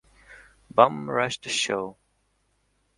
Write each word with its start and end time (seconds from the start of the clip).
Bum 0.73 1.11
Rush 1.11 1.39
the 1.41 1.49
Show. 1.49 1.95